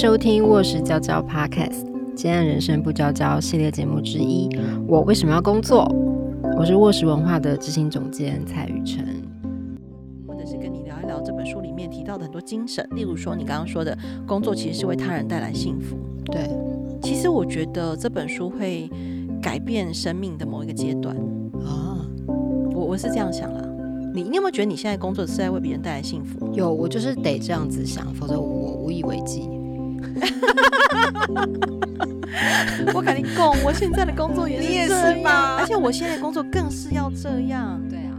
[0.00, 1.84] 收听《卧室娇娇 Podcast》，
[2.14, 4.48] 今天人生不娇娇系列节目之一。
[4.88, 5.86] 我为什么要工作？
[6.56, 9.04] 我是卧室文化的执行总监蔡雨辰，
[10.26, 13.94] 或者是跟你聊一聊这本书里面提到的很多精神，例如说你刚刚说的
[14.26, 15.98] 工作其实是为他人带来幸福。
[16.24, 16.48] 对，
[17.02, 18.90] 其实我觉得这本书会
[19.42, 21.14] 改变生命的某一个阶段
[21.62, 22.00] 啊，
[22.72, 23.62] 我我是这样想啦。
[24.14, 26.50] 你你有没有觉得你现在工作是在为别人带来幸福？
[26.54, 29.59] 有，我就是得这样子想，否则我无以为继。
[32.94, 37.80] 我肯定供，我现在的工作也是你也这样是吧而且我现在的工作更是要这样。
[37.88, 38.16] 对啊。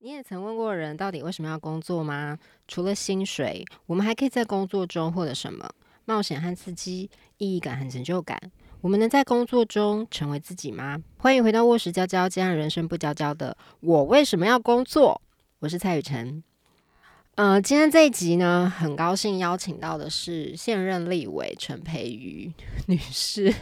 [0.00, 2.38] 你也曾问过人到底为什么要工作吗？
[2.68, 5.68] 除了薪水，我们还可以在工作中获得什么？
[6.04, 8.38] 冒险和刺激，意义感和成就感。
[8.84, 10.98] 我们能在工作中成为自己吗？
[11.16, 15.22] 欢迎回到卧室娇娇，这样人生不娇娇的我为什么要工作？
[15.60, 16.44] 我是蔡雨辰。
[17.36, 22.52] 呃，今天这一集呢，很高兴邀请到的是现任立委陈培瑜
[22.88, 23.54] 女士。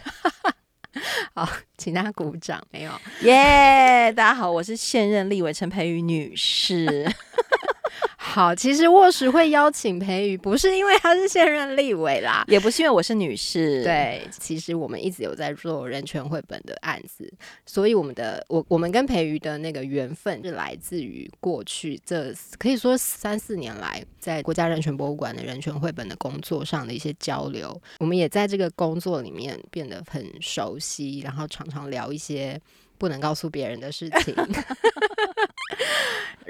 [1.37, 2.61] 好，请大家鼓掌。
[2.73, 7.09] 没有，耶大家好，我是现任立委陈培瑜女士。
[8.17, 12.45] 好，其实卧室会邀请培瑜，不是因为他是现任立委啦。
[12.49, 17.33] 也不是因为我是女士，，对，其实我们一直有在做人权绘本的案子，
[17.67, 32.61] 所以我们的我我们跟培瑜的那个缘分是来自于过去这可以说三四年来在国家人权博物馆的人权绘本的工作上的一些交流，我们也在这个工作里面变得很熟悉，然后常常聊一些
[32.97, 34.35] 不能告诉别人的事情。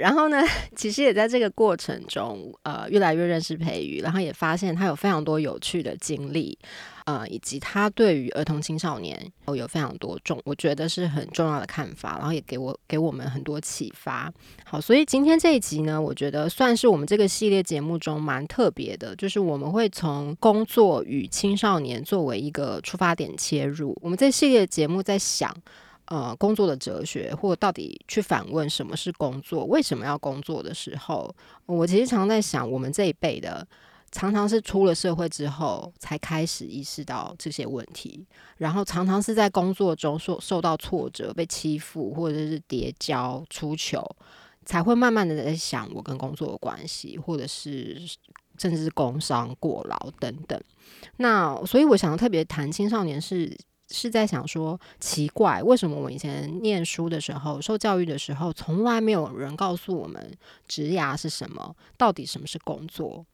[0.02, 0.42] 然后呢，
[0.74, 6.58] 其实也在这个过程中，呃，越来越认识培瑜，然后也发现他有非常多有趣的经历，
[7.04, 14.28] 呃，以及他对于儿童青少年有非常多重，我觉得是很重要的看法，然后也给我给我们很多启发。
[14.64, 23.96] 好，所以今天这一集呢，我觉得算是我们这个系列节目中蛮特别的，就是我们会从工作与青少年作为一个出发点切入。
[24.02, 25.56] 我们这系列节目在想。
[26.12, 31.34] 呃，工作的哲学，或到底去反问什么是工作，为什么要工作的时候，
[31.64, 33.66] 我其实常在想，我们这一辈的
[34.10, 38.26] 常常是出了社会之后才开始意识到这些问题，
[38.58, 44.04] 然后常常是在工作中受受到挫折、被欺负，或者是跌跤、出糗，
[44.66, 47.98] 才会慢慢的在想我跟工作的关系，或者是
[48.58, 50.60] 甚至是工伤、过劳等等。
[51.16, 53.56] 那所以我想特别谈青少年是。
[53.92, 60.32] 是在想说，奇怪，为什么我以前念书的时候、受教育的时候，从来没有人告诉我们
[60.66, 61.76] 职涯是什么？
[61.96, 63.24] 到底什么是工作？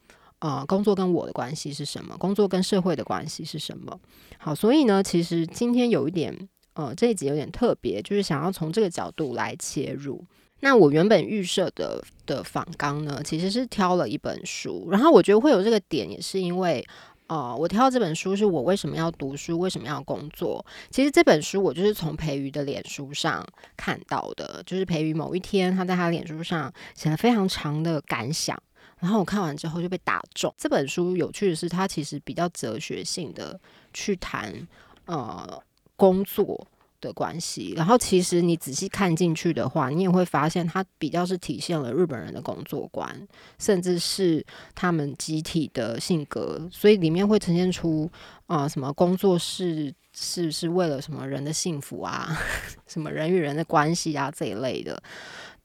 [0.41, 2.17] 呃，工作跟我的关系是什么？
[2.19, 3.99] 工作跟社会的关系是什么？
[4.37, 10.25] 好，所以呢，其实今天有一点，呃，这一集有点特别，就是想要从这个角度来切入。
[10.61, 16.87] 那我原本预设的的访纲呢，其实是挑了一本书，然后我觉得会有这个点，也是因为。
[17.29, 20.65] 哦，我挑这本书是我为什么要读书，为什么要工作？
[20.91, 23.47] 其实这本书我就是从培瑜的脸书上
[23.77, 28.59] 看到的，就是培瑜某一天他在他脸书上写了非常长的感想，
[28.99, 30.53] 然后我看完之后就被打中。
[30.57, 33.61] 这本书有趣的是，它其实比较哲学性的
[33.93, 34.67] 去谈
[35.05, 35.63] 呃
[35.97, 36.67] 工作。
[37.01, 43.29] 的关系，然后其实你仔细看进去的话，你也会发现它比较是体现了日本人的工作观，
[43.59, 44.45] 甚至是
[44.75, 48.11] 他们集体的性格，所以里面会呈现出
[48.47, 52.37] 啊、呃什么工作是是是为了什么人的幸福啊，
[52.87, 55.01] 什么人与人的关系啊这一类的。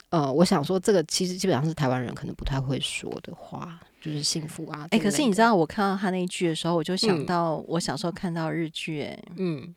[0.10, 4.88] 呃，我想说这个其实基本上是台湾人可能不太会说的话，就是幸福啊。
[4.92, 9.74] 哎、可是你知道，我看到他那一句的时候，我就想嗯到我小时候看到日剧、哎嗯，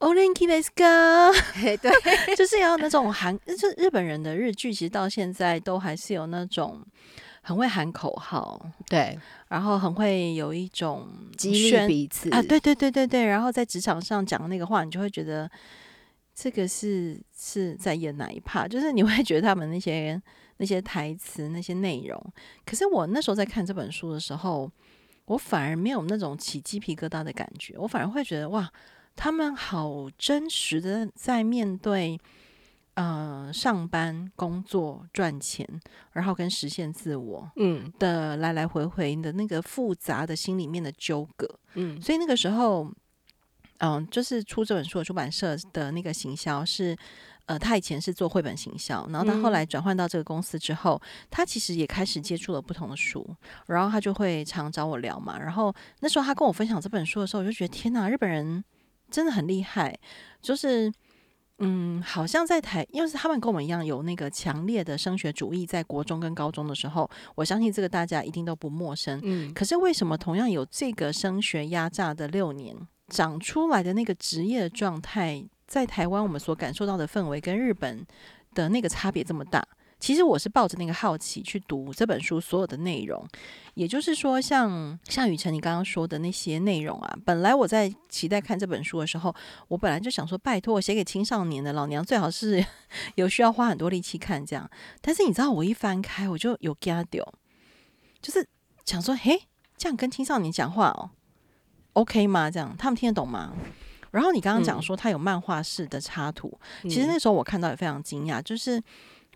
[0.00, 1.90] o l e n k i let's go， 嘿对，
[2.36, 6.80] 就是要那种韩，就日本人的日剧，其实到现在都还是有那种
[7.42, 12.30] 很会喊口号，对，然后很会有一种激励彼此。
[12.30, 15.50] 啊，对对对对对，然后在职场上讲的那个话，你就会觉得
[16.32, 20.20] 这个是是在演哪一 part，就是你会觉得他们那些
[20.58, 22.32] 那些台词那些内容，
[22.64, 24.70] 可是我那时候在看这本书的时候，
[25.24, 28.70] 我反而没有那种起鸡皮疙瘩的感觉，我反而会觉得哇，
[29.18, 32.18] 他们好真实的在面对。
[33.00, 35.64] 呃，上班、工作、赚钱，
[36.10, 42.90] 然后跟实现自我嗯的来来回回的那个复杂的心里面的纠葛，嗯所以那个时候，
[43.78, 46.96] 嗯，就是出这本书的出版社的那个行销是，
[47.46, 51.00] 呃，他以前是做绘本行销，然后他后来转换到这个公司之后，
[51.30, 53.24] 他其实也开始接触了不同的书，
[53.68, 55.38] 然后他就会常找我聊嘛。
[55.38, 58.64] 然后那时候他跟我分享这本书的时候，我就觉得天哪，日本人
[59.10, 59.98] 真的很厉害，
[60.40, 60.92] 就是
[61.58, 69.20] 嗯，好像在台，因为是他们跟我们一样有那个强烈的升学主义，在国中跟高中的时候，我相信这个大家一定都不陌生。
[69.24, 72.76] 嗯，可是为什么同样有这个升学压榨的六年，
[73.08, 78.06] 长出来的那个职业状态，在台湾我们所感受到的氛围跟日本
[78.54, 79.66] 的那个差别这么大？
[80.00, 83.26] 其实我是抱着那个好奇去读这本书所有的内容，
[83.74, 89.34] 也就是说像，像雨辰你刚刚说的那些内容啊，本来我在期待看这本书的时候，
[89.66, 92.64] 我本来就想说，拜托我写给青少年的老娘最好是
[93.16, 94.70] 有需要花很多力气看这样。
[95.00, 97.34] 但是你知道，我一翻开我就有 get 掉，
[98.22, 98.46] 就是
[98.84, 101.10] 想说，嘿，这样跟青少年讲话哦
[101.94, 102.48] ，OK 吗？
[102.48, 103.52] 这样他们听得懂吗？
[104.12, 108.80] 然后你刚刚讲说他有漫画式的插图，其实那时候我看到也非常惊讶，就是。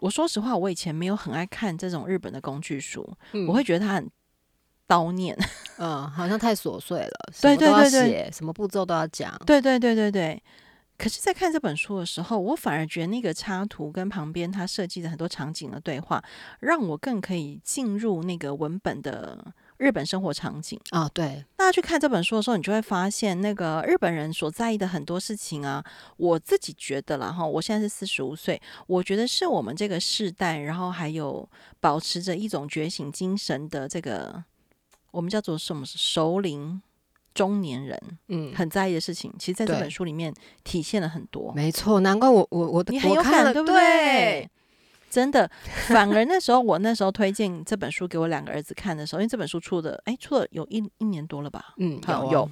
[0.03, 3.09] 我说实话，我以前没有很爱看这种日本的工具书，
[3.47, 4.11] 我会觉得它很
[4.89, 5.37] 叨念，
[5.79, 10.43] 嗯，好像太琐碎了，对对对对，什么步骤都要讲，对对对对对。
[10.99, 16.23] 可是，在看这本书的时候，我反而觉得那个插图跟旁边他设计的很多场景的对话，
[16.59, 19.55] 让我更可以进入那个文本的。
[19.83, 25.85] 日本生活场景啊，对，大家去看这本书的时候，你就会发现那个日本人所在意的很多事情啊。
[26.17, 31.49] 我自己觉得了哈，我现在是四十五岁，我觉得是我们这个世代，然后还有
[31.81, 34.45] 保持着一种觉醒精神的这个，
[35.11, 36.81] 我们叫做什么熟龄
[37.35, 40.33] 中年人，嗯，很在意的事情，其实在这本书里面
[40.63, 41.53] 体现了很多。
[41.55, 44.49] 没错，难怪我我我你很有感，对不对？
[45.13, 45.49] 真的，
[45.89, 51.75] 反而那时候我那时候推荐这本书给我两个儿子看的时候，因为这本书出的，哎，出了有一一年多了吧？
[51.77, 52.51] 嗯，有有。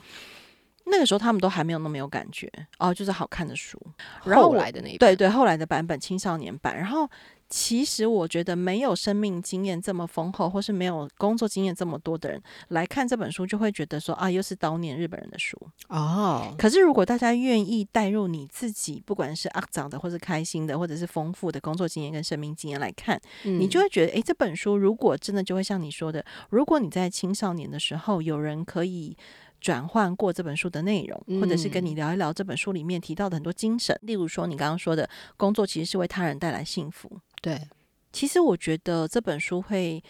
[0.84, 3.80] 那个时候他们都还没有那么有感觉哦，就是好看的书。
[4.24, 7.08] 然后来的那对对，后来的版本青少年版，然后。
[7.50, 15.58] 其实我觉得，没有生命经验这么丰厚，或是没有工作经验这么多的人来看这本书，就会觉得说啊，又是悼念日本人的书
[15.88, 16.55] 哦。
[16.56, 29.17] 可是如果大家愿意带入你自己，不管是肮脏的，或是开心的，或者是丰富的工作经验跟生命经验来看，你就会觉得，诶，这本书如果真的就会像你说的，如果你在青少年的时候有人可以。
[29.61, 35.06] 转换过这本书的内容，或者是跟你聊一聊这本书里面提到的很多精神，例如说你刚刚说的
[35.37, 37.12] 工作其实是为他人带来幸福。
[37.40, 37.69] 对，
[38.12, 40.02] 其实我觉得这本书会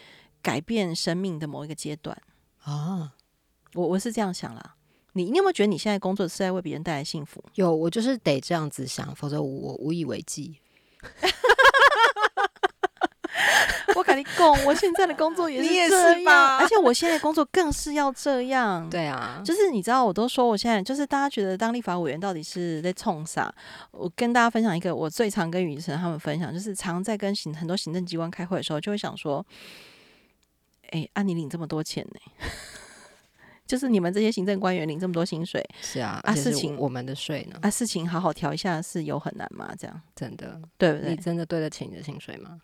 [0.43, 2.21] 改变生命的某一个阶段
[2.63, 3.15] 啊，
[3.75, 4.77] 我我是这样想啦。
[5.13, 7.45] 你你有没有觉得你现在工作是在为别人带来幸福？
[7.55, 10.59] 有，我就是得这样子想，否则我无以为继。
[13.97, 18.89] 我跟你讲，我现在的工作也是 这样，而且我现在工作更是要这样。
[18.89, 23.53] 对啊，就是你知道，我都说我现在就是大家觉得当立法委员到底是在冲啥？
[23.93, 29.45] 我跟大家分享一个，我最常跟雨辰他们分享，就是常在跟行很多行政机关开会的时候，就会想说，
[30.91, 32.21] 哎，按你领这么多钱呢？
[33.67, 37.57] 就是你们这些行政官员领这么多薪水，是啊，啊事情我们的税呢？
[37.63, 39.73] 啊事情好好调一下是有很难吗？
[39.79, 41.11] 这样真的对不对？
[41.11, 42.59] 你真的对得起你的薪水吗？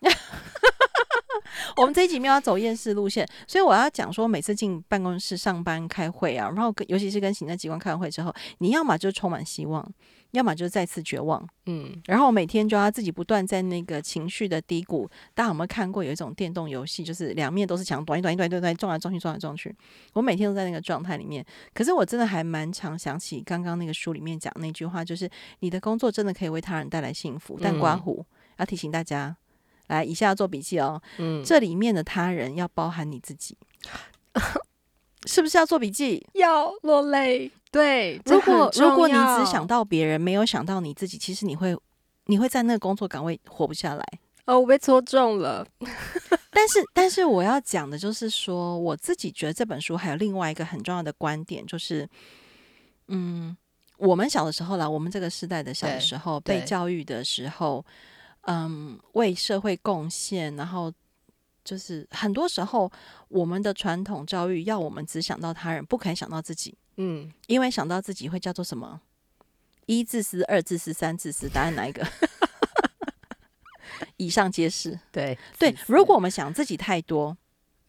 [1.75, 9.85] 我们这一集没有要走厌世路线，所以我要讲说，每次进办公室上班开会啊，然后尤其是跟行政机关开完会之后，你要么就充满希望，
[10.31, 15.09] 要么就再次绝望，嗯，然后每天就要自己不断在那个情绪的低谷。
[15.33, 19.75] 大家有没有看过有一种电动游戏，就是两面都是墙，短一短一短一短撞来撞去，撞来撞去。
[20.13, 28.25] 我每天都在那个状态里面，可是我真的还蛮常想起刚刚那个书里面讲那句话，就是你的工作真的可以为他人带来幸福，但刮胡
[28.57, 29.35] 要提醒大家。
[29.87, 31.01] 来，以下要做笔记哦。
[31.17, 33.57] 嗯，这里面的他人要包含你自己，
[35.25, 36.25] 是不是要做笔记？
[36.33, 37.51] 要落泪。
[37.69, 41.75] 对，如果如果你只想到别人，没有想到你自己，其实你会
[42.25, 44.03] 你会在那个工作岗位活不下来。
[44.45, 45.67] 哦，我被戳中了。
[46.49, 52.07] 但是，但是我要讲的就是说，我自己觉得这本书还有另外一个很重要的观点，就是，
[53.09, 53.55] 嗯，
[53.97, 57.85] 我们小的时候啦，我们这个时代的小的时候被教育的时候。
[58.47, 60.91] 嗯，为社会贡献，然后
[61.63, 62.91] 就是很多时候，
[63.27, 66.77] 我们的传统教育要我们只想到他人，不可以想到自己。
[66.95, 69.01] 嗯，因为想到自己会叫做什么？
[69.85, 72.05] 一自私，二自私，三自私，答案哪一个？
[74.17, 74.99] 以上皆是。
[75.11, 77.37] 对对，如果我们想自己太多。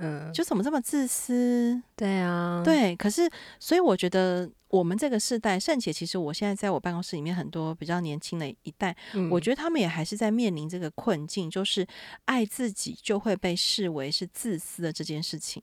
[0.00, 1.82] 嗯，就怎么这么自私？
[1.96, 2.94] 对啊，对。
[2.94, 8.94] 可是，所以我觉得我们这个世代，甚且其实我现在在我办公室里面，很多比较年轻的一代，
[9.30, 11.86] 我觉得他们也还是在面临这个困境，就是
[12.26, 15.62] 爱自己就会被视为是自私的这件事情。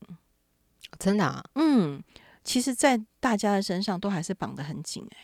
[0.97, 1.23] 真的？
[1.23, 1.43] 啊？
[1.55, 2.03] 嗯，
[2.43, 5.05] 其实，在大家的身上都还是绑得很紧。
[5.11, 5.17] 哎，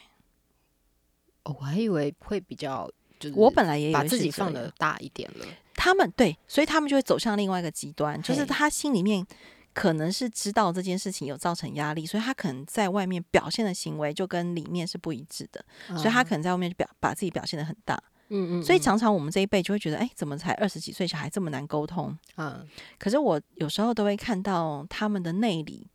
[1.44, 5.46] 哦，我还以为会比较，就是我本来也把自己放的大一点了。
[5.74, 9.26] 他们对，所以他们就会走向另外一个极端，就是他心里面
[9.74, 15.64] 可能是知道这件事情有造成压力，所以他可能在外面表现的行为就跟里面是不一致的，
[15.98, 18.02] 所以他可能在外面就表把自己表现的很大。
[18.34, 22.18] 嗯嗯，所以常常我们这一辈就会觉得，哎，怎么才二十几岁小孩这么难沟通？
[22.36, 22.64] 啊，
[22.98, 25.86] 可是我有时候都会看到他们的内里，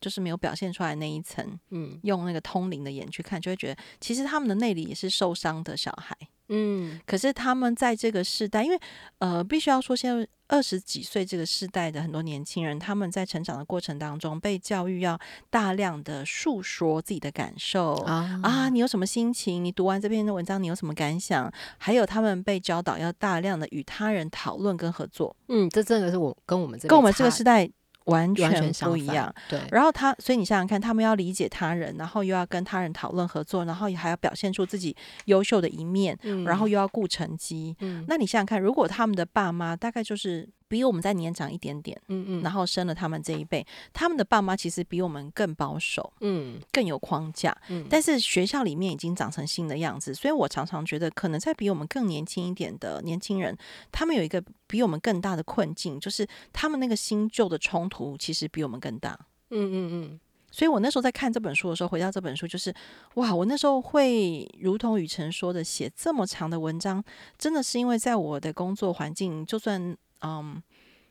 [0.00, 6.16] 就是没有表现出来那一层，嗯用那个通灵的眼去看，就会觉得其实他们的内里也是受伤的小孩。
[6.48, 8.78] 嗯可是他们在这个世代，因为
[9.18, 17.94] 呃，必须要说，现在二十几岁这个世代的很多年轻人，他们在成长的过程当中，被教育要大量的诉说自己的感受。
[18.02, 19.64] 啊啊，你有什么心情？
[19.64, 21.50] 你读完这篇的文章，你有什么感想？
[21.78, 27.68] 还有，他们被教导要大量的与他人讨论跟合作，嗯，这真的是我跟我们这跟我们这个时代
[28.04, 29.34] 完完全不一样。。
[29.48, 34.94] 对，然后他，所以你想想看，他们要理解他人，然后又要跟他人讨论合作，然后也还要表现出自己
[35.26, 37.76] 优秀的一面，嗯然后又要顾成绩。
[37.80, 47.56] 嗯那你想想看，如果他们的爸妈大概就是比我们再年长一点点，嗯嗯，然后生了他们这一辈，他们的爸妈其实比我们更保守，嗯更有框架。
[47.68, 53.56] 嗯，但是学校里面已经长成新的样子，所以我常常觉得，可能在比我们更年轻一点的年轻人，
[53.92, 59.16] 他们有一个比我们更大的困境，就是他们那个新旧的冲突其实比我们更大。
[59.50, 62.72] 嗯嗯嗯所以我那时候在看这本书的时候，回到这本书，就是
[63.14, 67.02] 哇，我那时候会如同雨辰说的，写这么长的文章，
[67.36, 70.62] 真的是因为在我的工作环境，就算嗯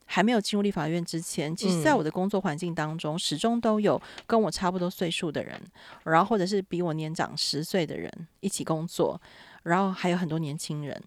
[0.06, 5.60] 还没有进入立法院之前，其实在嗯我的工作环境当中，始终都有跟我差不多岁数的人，
[6.04, 9.20] 然后或者是比我年长十岁的人一起工作，
[9.64, 11.02] 然后还有很多年轻人。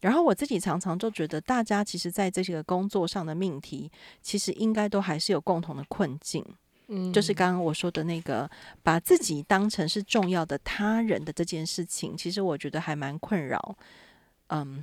[0.00, 3.90] 然后我自己常常就觉得，大家其实在这些个工作上的命题，
[4.22, 6.44] 其实应该都还是有共同的困境。
[6.86, 8.50] 嗯，就是刚刚我说的那个，
[8.82, 13.76] 把自己当成是重要的他人的这件事情，其实我觉得还蛮困扰。
[14.48, 14.82] 嗯，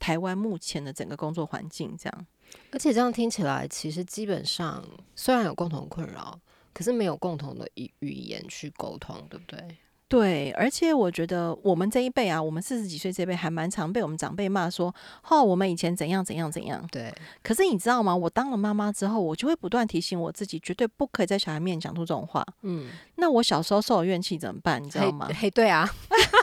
[0.00, 2.26] 台湾目前的整个工作环境这样，
[2.72, 4.82] 而且这样听起来，其实基本上
[5.14, 6.36] 虽然有共同困扰，
[6.72, 9.62] 可是没有共同的语语言去沟通，对不对？
[10.08, 14.92] 对，而且我觉得我们这一辈啊，我们四十几岁这一辈还蛮常被我们长辈骂说，
[15.28, 16.84] 哦，我们以前怎样怎样怎样。
[16.90, 17.14] 对，
[17.44, 18.16] 可是你知道吗？
[18.16, 22.44] 我当了妈妈之后，我就会不断提醒我自己，绝对不可以在小孩面前讲出这种话。
[22.62, 24.82] 嗯，那我小时候受了怨气怎么办？
[24.82, 25.26] 你知道吗？
[25.28, 25.88] 嘿，嘿对啊，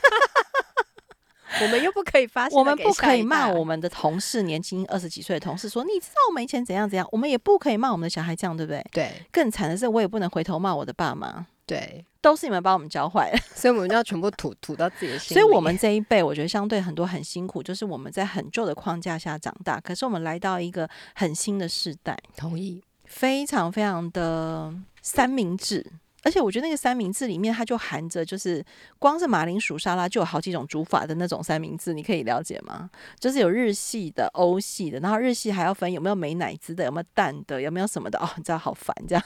[1.62, 8.86] 我们又不可以发现，我们不可以骂我们的同事，年轻二十几岁的同事说，你知道我们以前怎样怎样，我们也不可以骂我们的小孩这样，对不对？
[8.92, 13.38] 对更惨的是，我也不能回头骂我的爸妈，对，都是你们把我们教坏了。
[13.56, 15.42] 所以我们就要全部吐吐到自己的心里。
[15.42, 25.86] 所以，我们这一辈，我觉得相对很多很辛苦，就是我们在很旧的框架下长大，可是我们来到一个很新的时代，同意，非常非常的三明治。
[26.28, 28.62] 而且我觉得那个三明治里面，它就含着就是
[29.00, 32.90] 光是马铃薯沙拉就有好几种煮法的那种三明治，你可以了解吗？
[33.18, 39.24] 就是有日系的、欧系的，然后日系还要分有没有美乃滋的、有没有蛋的、有没有什么的哦，你知道好烦这样。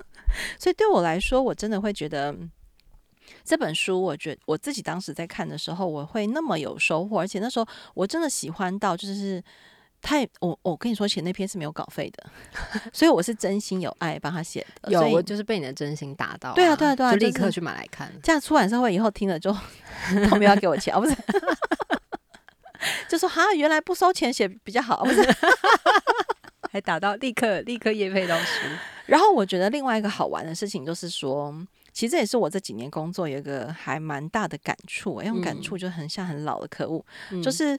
[0.58, 2.34] 所以对我来说，我真的会觉得
[3.44, 9.44] 这本书，我觉我自己当时在看的时候，我会那么有收获，而且那时候我真的喜欢到就是。
[10.00, 12.30] 太我我跟你说，写那篇是没有稿费的，
[12.92, 14.92] 所以我是真心有爱帮他写的。
[14.92, 18.12] 有我就是被你的真心打到、对啊对啊对啊就立刻去买来看。
[18.22, 19.52] 这样出版社会以后听了就
[20.30, 21.16] 都没有要给我钱啊，不是？
[23.08, 25.20] 就说哈，原来不收钱写比较好，不是？
[26.70, 28.66] 还打到立刻立刻叶配到书，
[29.06, 31.52] 然后我觉得另外一个好玩的事情就是说，
[31.92, 37.76] 其实这也是我这几年工作有一个还蛮大的感触、欸，用感触就很像很老的可恶，嗯就是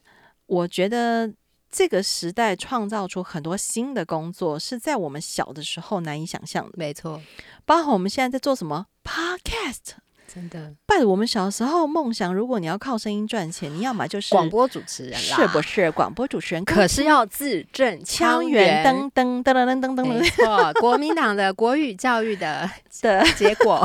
[0.47, 1.31] 我觉得
[1.71, 7.21] 这个时代创造出很多新的工作，是在我们小的时候难以想象的，没错，
[7.65, 9.97] 包括我们现在在做什么？Podcast。
[10.33, 10.73] 真的。
[10.85, 16.63] 拜我们小时候梦想，如果你要靠声音赚钱，你要么就是广播主持人啦，是不是广播主持人？
[16.65, 18.85] 可是要字正腔圆。
[18.85, 20.05] 噔，噔噔噔噔噔噔。
[20.05, 22.69] 没噔错，国民党的国语教育的
[23.01, 23.23] 的。
[23.37, 23.83] 结果，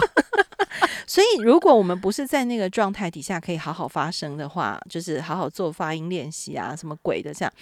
[1.06, 7.52] 所以，如果我们不是在那个状态底下可以好好发声的话，就是好好做发音练习啊，什么鬼的这样，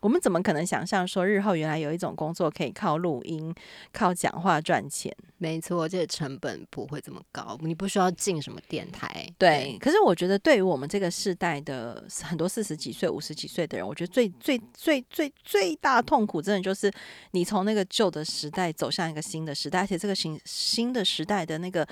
[0.00, 3.54] 我们怎么可能想象说日后原来有一种工作可以靠录音、
[3.92, 5.14] 靠讲话赚钱？
[5.38, 16.92] 没错，这个成本不会这么高，你不需要进什么电台，对，可是我觉得对于我们这个世代的很多四十几岁、五十几岁的人，我觉得最最最最最大痛苦，真的就是
[17.30, 21.86] 你从那个旧的时代走向一个新的时代，而且这个新新的时代的那个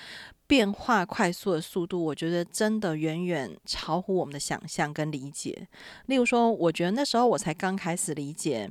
[0.47, 5.67] 变化快速的速度，我觉得真的远远超乎我们的想象跟理解。
[6.07, 8.71] 例如说，我觉得那时候我才刚开始理解。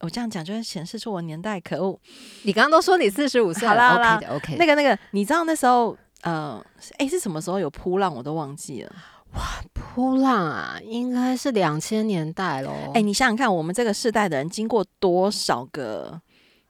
[0.00, 1.98] 我这样讲就会显示出我年代可恶。
[2.42, 6.62] 你刚刚都说你四十五岁了好啦好啦，OK 的 OK，那个那个，你知道那时候呃，
[6.98, 8.92] 诶，是什么时候有扑浪，我都忘记了。
[9.32, 12.70] 哇扑浪啊，应该是两千年代喽。
[12.92, 16.20] 哎、你想想看，我们这个世代的人经过多少个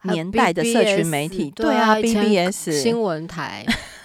[0.03, 3.67] 年代的社群媒体，对啊，BBS，新闻台，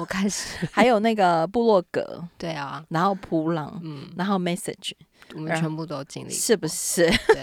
[0.00, 4.92] 我开始，还有那个部落格， 对啊，然后普朗，嗯，然后 Message，
[5.34, 7.06] 我们全部都经历，是不是？
[7.28, 7.42] 对，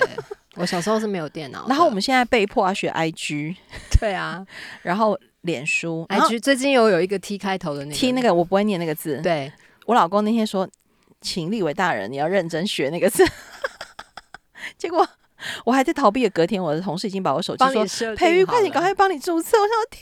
[0.56, 3.56] 我小时候是没有电脑，然后我们现在被迫要学 IG，
[4.00, 4.46] 对啊
[4.84, 9.52] 然后脸书，IG 最近又有一个 T 开头的那个 T 那个我不会念那个字，对，
[9.86, 10.70] 我老公那天说，
[11.22, 13.26] 请立伟大人你要认真学那个字，
[14.78, 15.08] 结果
[15.66, 19.58] 我还在逃避的隔天，我的同事已经把我手机说培育，快点，赶快帮你注册！
[19.58, 20.02] 我想说，天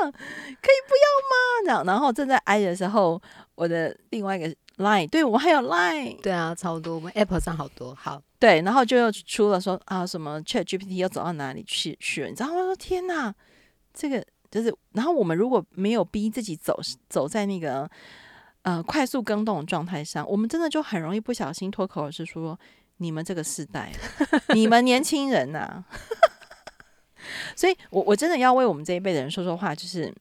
[0.00, 1.64] 哪，可以不要吗？
[1.64, 3.20] 这样，然后正在挨的时候，
[3.54, 12.28] 我的另外一个 Line，对我还有 Line，对啊，超多，我们 Apple 上好多，好，对，然后就又出了说啊，什么 Chat GPT 要走到哪里去去了？
[12.28, 12.54] 你知道吗？
[12.54, 13.34] 我说天哪，
[13.92, 17.90] 这个就是，然后我们如果没有逼自己走走在那个
[18.62, 22.58] 呃快速更动的状态上，我们真的就很容易不小心脱口而出说
[22.98, 23.92] 你们这个世代，
[24.54, 25.84] 你们年轻人呐、
[27.56, 30.14] 所以我我真的要为我们这一辈的人说说话，就是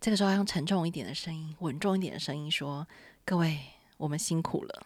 [0.00, 2.86] 这个时候要用沉重一点的声音、稳重一点的声音说：
[3.24, 3.58] 各位，
[3.96, 4.82] 我们辛苦了。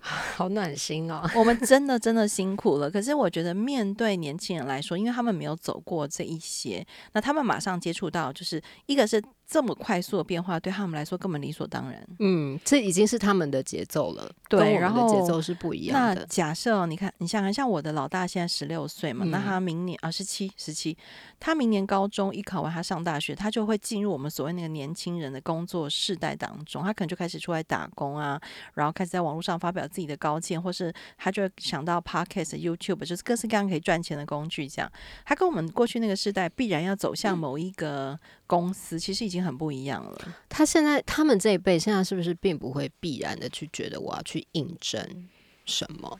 [0.02, 1.28] 好暖心哦。
[1.34, 2.90] 我们真的真的辛苦了。
[2.90, 12.00] 可是我觉得，面对年轻人来说，因为他们没有走过这一些，那他们马上接触到，就是一个是这么快速的变化，对他们来说根本理所当然。
[12.20, 16.24] 嗯，这已经是他们的节奏了，对然后节奏是不一样那的。
[16.26, 20.96] 假设哦你看，你想想，像我的老大现在十六岁嘛，那嗯他明年啊十七十七，
[21.40, 28.40] 他明年高中一考完，他上大学，他就会进入我们所谓那个年轻人的工作世代当中，他可能就开始出来打工啊，
[28.74, 34.68] 然后开始在网络上发表自己的高见，或是他就会想到 podcast、YouTube，就是各式各样可以赚钱的工具。
[34.68, 34.88] 这样，
[35.24, 38.16] 他跟我们过去那个世代必然要走向某一个
[38.50, 40.34] 公司，其实已经很不一样了。
[40.48, 45.28] 他现在他们这一辈现在是不是并不会必然的去觉得我要去应征
[45.64, 46.18] 什么？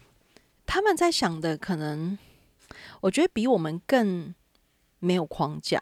[0.64, 2.16] 他们在想的可能，
[3.00, 4.32] 我觉得比我们更
[5.00, 5.80] 没有框架。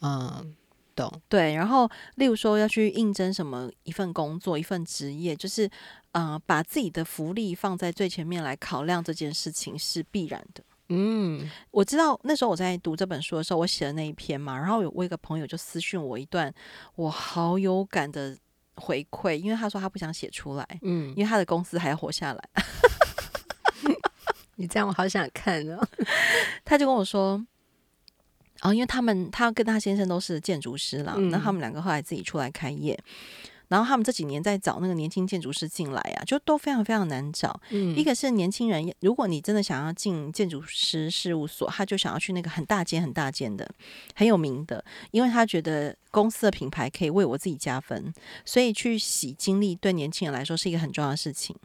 [0.00, 0.56] 嗯，
[0.96, 1.22] 懂。
[1.28, 5.70] 对，然后例如说要去应征什么一份工作、一份职业，就是
[6.10, 10.64] 呃，把自己的福利放在最前面来考量这件事情是必然的。
[10.88, 16.52] 嗯，我知道那时候我在读这本书的时候，我写的那一篇嘛，然后有我一个朋友就私讯我一段
[16.94, 18.36] 我好有感的
[18.76, 22.48] 回馈，因为他说他不想写出来，嗯，因为他的公司还要活下来。
[24.56, 25.84] 你这样我好想看哦。
[26.64, 27.44] 他就跟我说，
[28.60, 32.98] 啊、因为他们他跟他先生都是建筑师啦，嗯那他们两个后来自己出来开业，
[33.68, 37.60] 然后他们这几年在找那个年轻建筑师进来啊，就都非常非常难找。
[37.70, 43.68] 嗯，一个是年轻人，如果你真的想要进建筑师事务所，他就想要去那个很大间很大间的、
[44.14, 48.12] 很有名的，因为他觉得公司的品牌可以为我自己加分，
[48.44, 51.56] 所以去洗经历对年轻人来说是一个很重要的事情。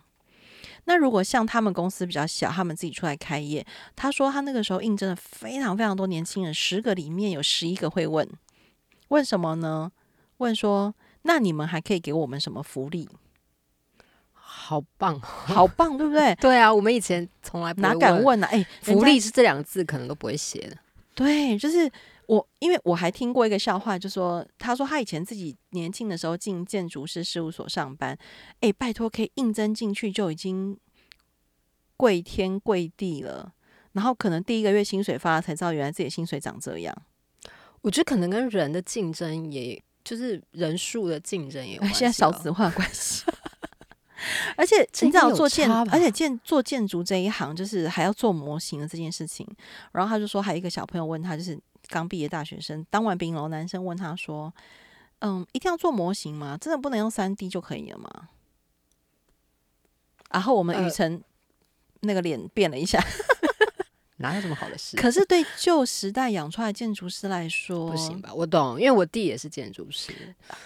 [0.85, 3.63] 那如果像他们公司比较小，他们自己出来开业，
[3.95, 8.27] 他说他那个时候应征了非常非常多年轻人，十个里面有十一个会问，
[9.09, 9.91] 问什么呢？
[10.37, 13.09] 问说，那你们还可以给我们什么福利？
[14.31, 15.19] 好棒。
[15.19, 16.33] 好棒，对不对？
[16.41, 20.77] 对啊，我们以前从来不哪敢问呢、哎、福利是这两个字，可能都不会写的。
[21.15, 21.91] 对，就是
[22.27, 28.17] 我，因为我还听过一个笑话，就说他说他以前自己年轻的时候进建筑师事务所上班，
[28.61, 30.77] 哎，拜托可以应征进去就已经
[31.97, 33.51] 跪天跪地了，
[33.91, 36.95] 然后可能第一个月薪水发了才知道原来自己的薪水长这样，
[37.81, 41.77] 我觉得可能跟人的竞争也，就是人数的竞争也。
[41.93, 43.23] 现在少子化关系。
[44.57, 49.47] 而且这你知道做建，而且建做建筑这一行，就是还要做模型的这件事情。
[49.93, 51.57] 然后他就说，还有一个小朋友问他，就是
[51.87, 54.53] 刚毕业大学生，当完兵了，男生问他说
[55.19, 56.57] ：“嗯，一定要做模型吗？
[56.59, 58.27] 真的不能用三 D 就可以了吗？”
[60.29, 61.23] 然后我们雨呃辰
[62.01, 63.01] 那个脸变了一下，
[64.19, 64.95] 哪有这么好的事？
[64.97, 68.31] 可是对旧时代养出来的建筑师来说，不行吧？
[68.33, 70.11] 我懂，因为我弟也是建筑师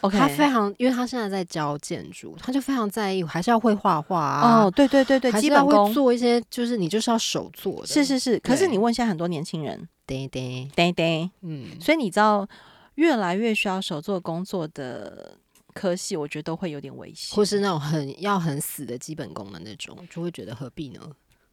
[0.02, 8.40] ？OK，他非常，因为他现在在教建筑，他就非常在意，还是要会画画啊，哦，对对对对，基本功做一些，就是你就是要手做的，是是是。
[8.40, 11.30] 可是你问现在很多年轻人，对对，对对。
[11.42, 12.48] 嗯，所以你知道，
[12.96, 15.38] 越来越需要手做工作的
[15.74, 17.36] 科系，我觉得都会有点危险。
[17.36, 21.00] 或是那种很要很死的基本功的那种，就会觉得何必呢？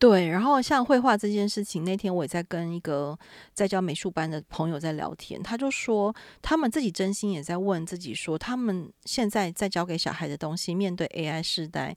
[0.01, 3.17] 对，然后像绘画这件事情，那天我也在跟一个
[3.53, 11.95] 在教美术班的朋友在聊天，他就说他们自己真心也在问自己说，他们现在在教给小孩的东西，面对 AI 时代，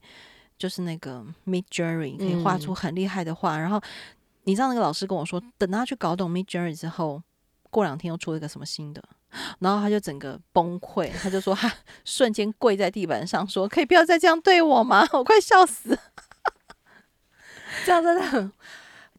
[0.58, 3.80] 就是那个 Mid Journey 可以画出很厉害的画，然后
[4.44, 7.22] 你知道那个老师跟我说，等他去搞懂 Mid Journey 之后，
[7.70, 9.02] 过两天又出了一个什么新的。
[9.58, 11.72] 然后他就整个崩溃，他就说他
[12.04, 15.08] 瞬间跪在地板上说：“可以不要再这样对我吗？
[15.14, 15.98] 我快笑死了。”
[17.84, 18.52] 这样真的很。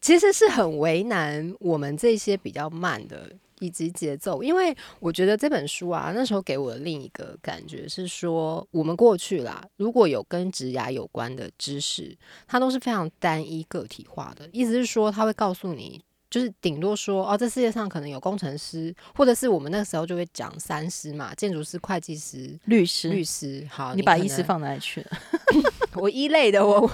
[0.01, 3.31] 其实是很为难我们这些比较慢的。
[3.59, 12.15] 以及节奏，因为我觉得这本书啊，那时候给我的另一个感觉是说，我们过去啦，如果有跟职涯有关的知识，
[12.45, 14.47] 它都是非常单一个体化的。
[14.51, 23.65] 意思是说，他会告诉你，就是顶多说，哦，这世界上可能有工程师，或者是我们那个时候就会讲三师嘛，建筑师、会计师、律师、律师。
[23.71, 25.17] 好，你把医师放哪里去了？
[25.95, 26.85] 我一类的，我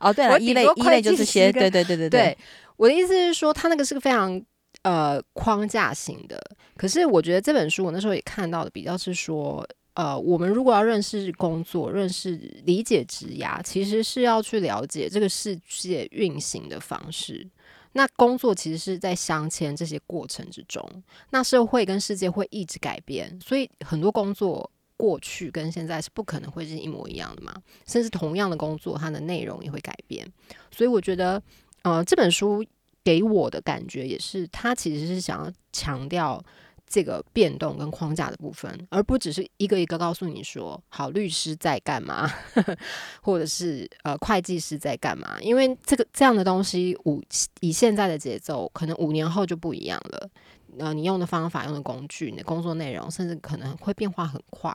[0.00, 2.38] 哦，对了，一类一类就是些，对对对对对。
[2.76, 4.42] 我的意思是说，他那个是个非常。
[4.82, 6.40] 呃，框架型的。
[6.76, 17.44] 可是我觉得这本书，我那时候也看到的比较是说，呃，我们如果要认识工作、认识理解职涯，其实是要去了解这个世界运行的方式。
[17.92, 20.88] 那工作其实是在镶嵌这些过程之中。
[21.30, 27.54] 那社会跟世界会一直改变，所以很多工作过去跟现在是不可能会是一模一样的嘛。
[27.86, 30.30] 甚至同样的工作，它的内容也会改变。
[30.70, 31.42] 所以我觉得，
[31.80, 32.62] 呃，这本书。
[33.04, 36.44] 给我的感觉也是，它其实是想要强调
[36.88, 42.28] 这个变动跟框架的部分，而不只是一个一个告诉你说，好，律师在干嘛，
[43.22, 45.38] 或者是呃，会计师在干嘛？
[45.40, 47.22] 因为这个这样的东西，五
[47.60, 50.30] 以现在的节奏，可能五年后就不一样了。
[50.78, 54.74] 呃，你用的方法、用的工具、你的工作内容，甚至可能会变化很快。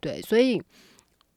[0.00, 0.62] 对，所以。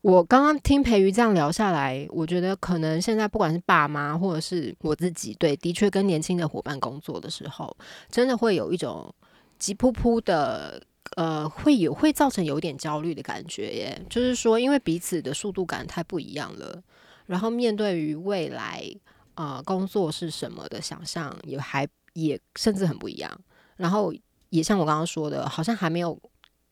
[0.01, 7.75] 我刚刚听培瑜这样聊下来，我觉得可能现在不管是爸妈或者是我自己，对，的确跟年轻的伙伴工作的时候，
[8.11, 9.11] 真的会有一种
[9.59, 10.81] 急扑扑的，
[11.15, 14.05] 呃，会有会造成有点焦虑的感觉耶。
[14.09, 16.81] 就是说，因为彼此的速度感太不一样了，
[17.25, 18.83] 然后面对于未来，
[19.35, 23.31] 呃，工作是什么的想象也还也甚至很不一样。
[23.77, 24.13] 然后
[24.49, 26.19] 也像我刚刚说的，好像还没有。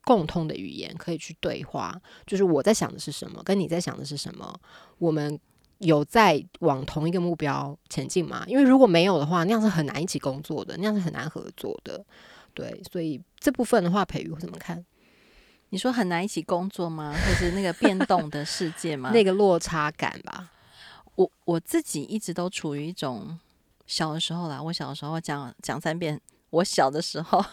[0.05, 4.53] 共通的语言可以去对话，就是我在想的是什么，跟你在想的是什么，
[4.97, 5.39] 我们
[5.77, 8.43] 有在往同一个目标前进吗？
[8.45, 12.05] 因为如果没有的话，那样是很难一起工作的，那样是很难合作的。
[12.53, 14.83] 对，所以这部分的话，培育会怎么看？
[15.69, 17.13] 你说很难一起工作吗？
[17.13, 19.11] 或是那个变动的世界吗？
[19.15, 20.51] 那个落差感吧。
[21.15, 23.39] 我我自己一直都处于一种
[23.87, 27.43] 小的时候啦，我小的时候讲讲三遍，我小的时候。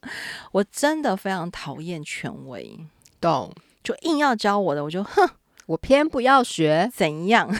[0.52, 2.78] 我真的非常讨厌权威，
[3.20, 3.52] 懂？
[3.82, 5.28] 就硬要教我的，我就哼，
[5.66, 7.52] 我偏不要学，怎样？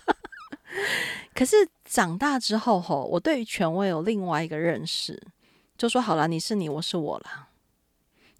[1.34, 1.56] 可是
[1.86, 5.18] 长大之后，吼，我对于权威有另外一个认识，
[5.78, 7.48] 就说好了，你是你，我是我了，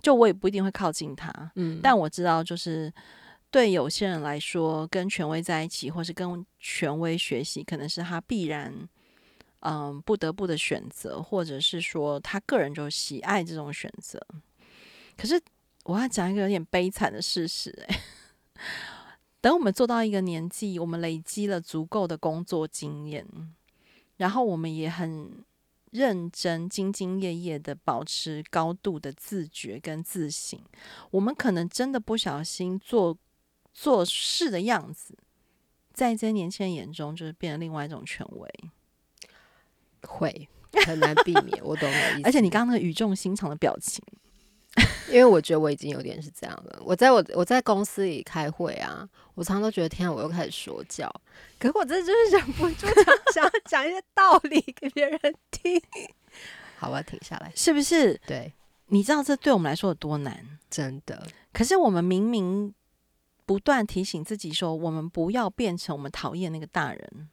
[0.02, 2.92] 就我也不一定会靠近他，嗯，但我知道，就是
[3.50, 8.88] 对有些人来说，跟权威在一起，或是跟权威学习，可能是他必然。
[9.60, 14.24] 嗯，不得不的选择，或者是说他个人就喜爱这种选择。
[15.16, 15.40] 可是
[15.82, 18.00] 我要讲一个有点悲惨的事实，哎，
[19.40, 23.26] 等我们做到一个年纪，我们累积了足够的工作经验，
[24.16, 25.44] 然后我们也很
[25.92, 30.60] 认真、兢兢业业的保持高度的自觉跟自省，
[31.10, 33.16] 我们可能真的不小心做
[33.72, 35.16] 做事的样子，
[35.92, 38.48] 在这些年轻人眼中，就是变成另外一种权威。
[40.02, 40.48] 会
[40.86, 42.22] 很难避免，我懂你意思。
[42.24, 44.00] 而且你刚刚那个语重心长的表情，
[45.08, 46.80] 因为我觉得我已经有点是这样了。
[46.84, 51.12] 我在我我在公司里开会啊，我常常都觉得天啊，我又开始说教。
[51.58, 52.86] 可我真的就是忍不住
[53.32, 55.80] 想想讲一些道理给别人听。
[56.78, 58.20] 好，我要停下来，是不是？
[58.26, 58.52] 对，
[58.86, 60.58] 你知道这对我们来说有多难？
[60.70, 61.26] 真的。
[61.52, 62.72] 可是我们明明
[63.44, 67.28] 不断提醒自己说，我们不要变成我们讨厌那个大人。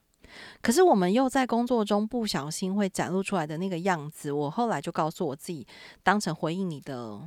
[0.62, 5.66] 可是我们又在工作中不小心会展露出来的那个样子，我后来就告诉我自己，
[6.04, 7.22] 当成回应你的，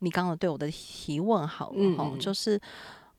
[0.00, 2.60] 你刚刚对我的提问好了哈，就是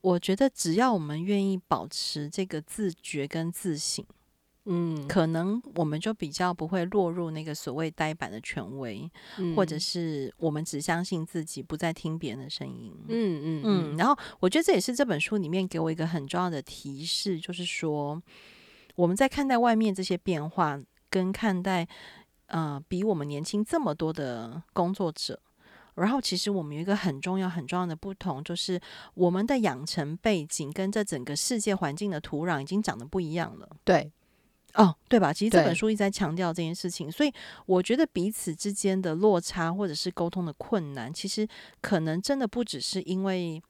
[0.02, 4.06] 我觉得只要我们愿意保持这个自觉跟自省，
[4.65, 9.10] 嗯，可能我们就比较不会落入那个所谓呆板的权威，
[9.56, 13.97] 或者是我们只相信自己，不再听别人的声音，嗯嗯嗯。
[13.97, 18.21] 然后我觉得这也是这本书里面给我一个很重要的提示，就是说。
[18.97, 21.88] 我们在看待外面这些变化，跟看待
[22.47, 25.39] 呃比我们年轻这么多的工作者，
[25.93, 28.81] 然后其实我们有一个很重要、很重要的不同，就是
[29.13, 33.69] 我们的养成背景跟这整个世界环境的土壤已经长得不一样了。
[33.83, 34.12] 对，
[34.73, 35.31] 哦，对吧？
[35.31, 37.31] 其实这本书一直在强调这件事情，所以
[37.67, 41.47] 我觉得彼此之间的落差或者是沟通的困难，其实
[41.81, 43.62] 可能真的不只是因为。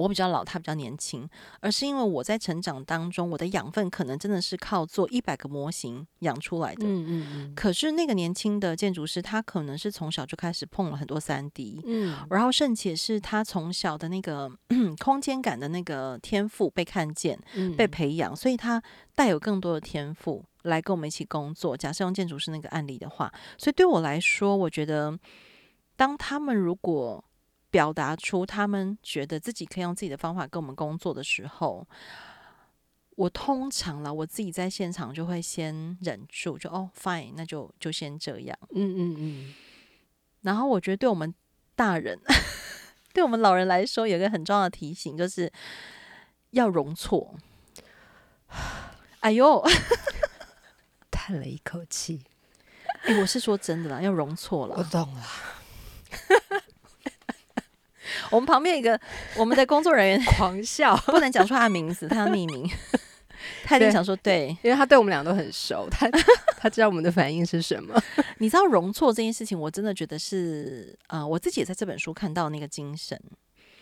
[0.00, 1.28] 我比较老，他比较年轻，
[1.60, 6.86] 而是因为我在成长当中，我的养分可能真的是靠做一百个模型养出来的。
[6.86, 14.50] 嗯嗯嗯可是那个年轻的建筑师，他可能是从小就开始碰了很多三 D，嗯然后甚且是他从小的那个
[15.04, 18.82] 空间感的那个天赋被看见、嗯被培养，所以他
[19.14, 21.76] 带有更多的天赋来跟我们一起工作。
[21.76, 25.18] 假设用建筑师那个案例的话，所以对我来说，我觉得
[25.96, 27.22] 当他们如果
[27.70, 31.86] 表达出他们觉得自己可以用自己的方法跟我们工作的时候，
[33.16, 38.58] 我通常啦，我自己在现场就会先忍住，就哦，fine，那就就先这样。
[38.74, 39.54] 嗯嗯嗯，
[40.42, 41.32] 然后我觉得对我们
[41.76, 42.18] 大人，
[43.14, 45.52] 对我们老人来说，有一个很重要的提醒，就是
[46.50, 47.36] 要容错。
[49.20, 49.62] 哎呦，
[51.10, 52.24] 叹了一口气，
[53.02, 54.82] 哎、我是说真的啦，要容错我了。
[54.90, 55.22] 懂了。
[58.30, 58.98] 我们旁边一个
[59.36, 62.70] 我们的工作人员 狂笑， 不能讲出他的名字，他要匿名。
[63.64, 66.06] 他一定想说，对，因为他对我们俩都很熟，他
[66.58, 67.98] 他知道我们的反应是什么。
[68.38, 73.18] 你知道容错这件事情，我真的觉得是，呃，我自己也在这本书看到那个精神。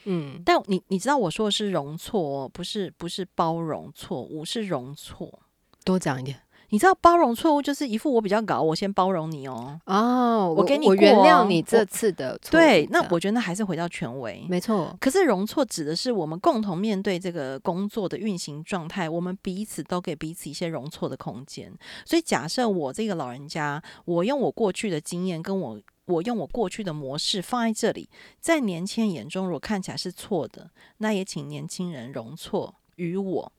[0.04, 5.42] 嗯，但你你知道我说的是容错哦，不是不是包容错误，是容错。
[5.84, 9.80] 多讲一点你知道包容错误就是一副我比较搞，我先包容你哦。
[9.86, 10.54] 哦。
[10.56, 14.46] 我给你我原谅你这次的错对，那我觉得那还是回到权威。
[14.48, 14.96] 没错。
[15.00, 21.72] 可是容错指的是我们共同面对这个工作的运行状态，我们彼此都给彼此一些容错的空间。
[22.04, 28.08] 所以假设我这个老人家，我用我过去的经验，跟我我用我过去的模式放在这里，
[28.40, 33.52] 在年轻人眼中如果看起来是错的，那也请年轻人容错于我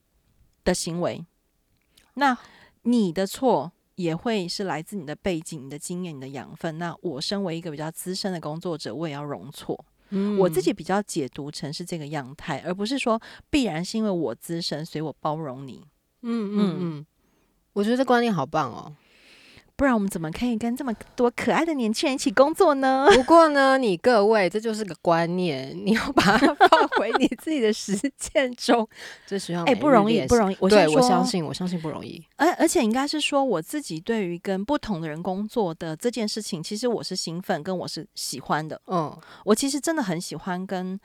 [0.64, 1.24] 的行为。
[2.14, 2.36] 那
[2.82, 6.78] 你的错也会是来自你的背景、你的经验、你的养分。
[6.78, 9.84] 那我身为一个比较资深的工作者，我也要容错。
[10.12, 15.84] 嗯我自己比较解读成是这个样态，而不是说必然是因为我资深，所以我包容你。
[16.22, 17.06] 嗯嗯嗯，
[17.74, 18.92] 我觉得这观念好棒哦。
[19.80, 23.08] 不然我们怎么可以跟这么多可爱的年轻人一起工作呢？
[23.16, 28.86] 不过呢，你各位这就是个观念，你要把它放回你自己的实践中，
[29.26, 30.36] 这需要哎、不容易，不。
[30.36, 30.56] 容易。
[30.60, 32.22] 我对，我相，信，我相信不容易。
[32.36, 38.78] 而而且应该是说我自己对于跟不同的人工作的这件事情，其实我是兴奋，跟我是喜欢的。
[38.88, 41.00] 嗯我其实真的很喜欢跟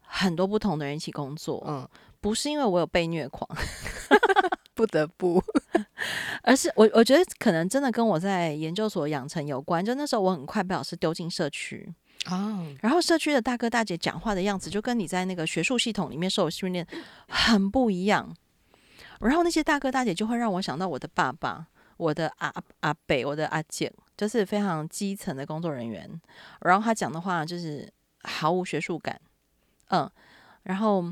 [0.00, 1.86] 很多不同的人一起工作，嗯，
[2.22, 3.46] 不是因为我有被虐狂，
[4.72, 5.44] 不得不。
[6.42, 9.84] 而是我我觉得可能真的跟我在研究所养成有关。
[9.84, 11.92] 就那时候我很快被老师丢进社区，
[12.30, 16.86] 哦，然后社区的大哥大姐讲话的样子，就跟你在那个学术系统里面受训练
[17.28, 18.34] 很不一样。
[19.20, 26.20] 然后那些大哥大姐就会让我想到我的爸爸、我的阿阿北、我的阿姐，就是非常基层的工作人员。
[26.60, 27.90] 然后他讲的话就是
[28.24, 29.18] 毫无学术感，
[29.88, 30.10] 嗯，
[30.64, 31.04] 然后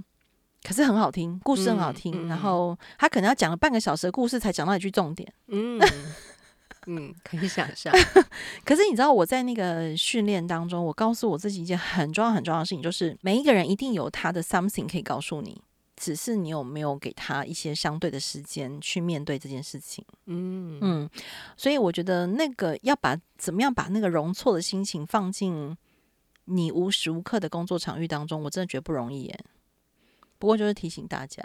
[0.63, 2.13] 可是很好听，故事很好听。
[2.15, 5.33] 嗯嗯然后他可能要讲了半个小时的故事才讲到一句重点。
[5.49, 5.81] 嗯
[6.87, 7.95] 嗯，可以想象。
[8.65, 15.63] 可是你知道我在那个训练当中，我告诉我自己一件很重要很重要的事情，就是每一个人一定有他的 something 可以告诉你，
[15.95, 20.05] 只是你有没有给他一些相对的时间去面对这件事情。
[20.27, 21.11] 嗯嗯，
[21.57, 25.77] 所以我觉得那个要把怎么样把那个容错的心情放进
[26.47, 29.41] 你无时无刻的工作场域当中，我真的觉得不容易耶。
[30.43, 31.41] 不过就是提醒大家，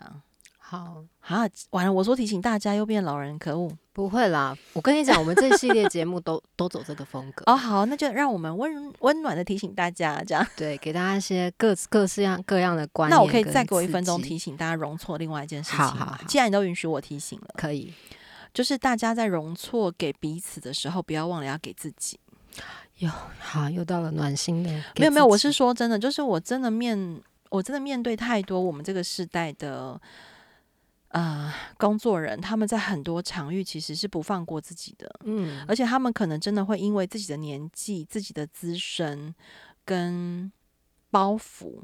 [0.58, 3.72] 好，啊，完了，我说提醒大家又变老人，可恶。
[3.94, 4.58] 不会啦。
[4.74, 7.44] 我跟你讲，我们这系列节目都 都走这个风格。
[7.46, 10.44] 哦，好，那就让我们温温暖的提醒大家，这样。
[10.58, 13.16] 对，给大家一些各各式样各样的观念。
[13.16, 14.36] 那我可以再给我一分钟提。
[14.36, 17.94] 醒大家容错另外一件事情好好好既然你都允许我提醒了，可以。
[18.52, 22.20] 就是大家在容错给彼此的时候，不要忘了要给自己。
[23.38, 24.72] 好，又到了暖心的。
[24.96, 30.00] 没有没有，我是说真的，就是我真的面我真的面对太多我们这个时代的
[31.10, 39.34] 呃工作人，他们在很多场域其实是不放过自己的，嗯，而且他们可能真的会因为自己的年纪、自己的资深
[39.86, 40.52] 跟
[41.10, 41.82] 包袱，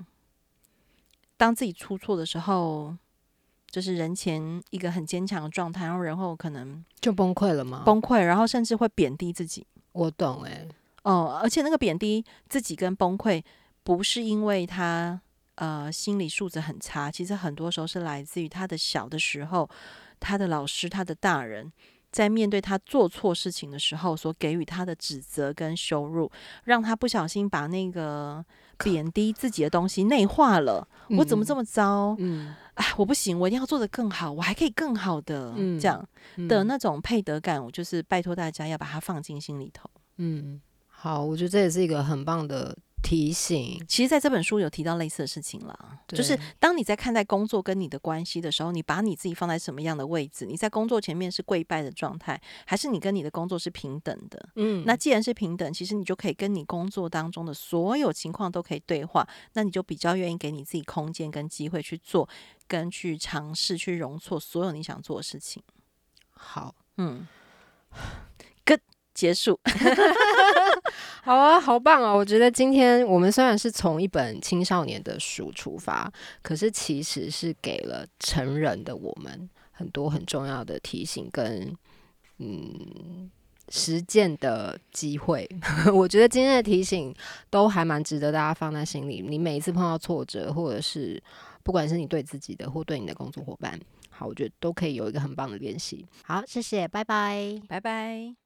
[1.37, 2.95] 当自己出错的时候。
[3.73, 7.81] 就是人前一个很坚强的状态，然后然后可能就崩溃了吗？
[7.83, 9.65] 崩溃，然后甚至会贬低自己。
[9.93, 10.67] 我懂哎、
[11.01, 13.43] 哦，而且那个贬低自己跟崩溃，
[13.83, 15.19] 不是因为他
[15.55, 19.69] 呃心理素质很差，其实很多时候是来自于他的小的时候，
[20.19, 21.71] 他的老师、他的大人
[22.11, 26.31] 在面对他做错事情的时候所给予他的指责跟羞辱，
[26.63, 28.43] 让他不小心把那个
[28.83, 30.87] 贬低自己的东西内化了。
[31.17, 32.15] 我怎么这么么糟？
[32.19, 36.03] 嗯哎，我不行，我一定要做得更好，我还可以更好的，嗯这样
[36.37, 39.87] 嗯的那种配得感，我就是拜托大家要把它放进心里头。
[40.17, 43.85] 嗯，好，我觉得这也是一个很棒的提提醒。
[43.87, 50.45] 其实，在这本书有提到类似的事情了，就是当你在看待工作跟你的关系的时候，你把你自己放在什么样的位置？
[50.45, 54.49] 你在工作前面是跪拜的状态，还是你跟你的工作是平等的？
[54.55, 62.27] 嗯那既然是平等，其实你就可以跟你工作当中的所有情况都可以对话，那你就比较愿意给你自己空间跟机会去做，
[62.67, 65.61] 跟去尝试去容错所有你想做的事情。
[66.31, 67.27] 好，嗯
[69.13, 69.59] 结束。
[71.23, 72.13] 好啊，好棒啊！
[72.13, 81.73] 我觉得今天我们虽然是从一本青少年的书出发，可是其实是给了成人的我们很多很重要的提醒跟
[82.39, 83.31] 嗯
[83.69, 85.47] 实践的机会。
[85.93, 87.15] 我觉得今天的提醒
[87.49, 89.21] 都还蛮值得大家放在心里。
[89.21, 91.21] 你每一次碰到挫折，或者是
[91.63, 96.05] 不管是你对自己的或对你的工作伙伴，好，我觉得都可以有一个很棒的练习。
[96.25, 97.61] 好，谢谢，拜拜。
[97.69, 98.42] 拜拜。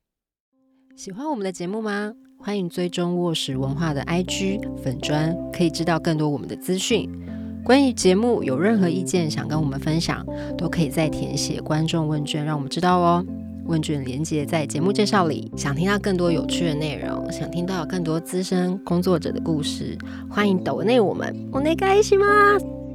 [0.96, 2.12] 喜欢我们的节目吗？
[2.38, 7.11] 欢迎追踪卧石文化的 IG 粉砖，可以知道更多我们的资讯。
[7.64, 10.27] 关于节目有任何意见想跟我们分享，
[10.59, 13.25] 都可以在填写观众问卷，让我们知道哦。
[13.64, 15.48] 问卷连接在节目介绍里。
[15.57, 19.96] 想听到更多有趣的内容，想听到更多资深工作者的故事，
[20.29, 21.33] 欢迎抖内我们。
[21.53, 22.86] お願いします。